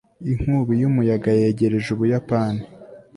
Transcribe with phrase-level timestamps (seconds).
[0.29, 2.63] inkubi y'umuyaga yegereje ubuyapani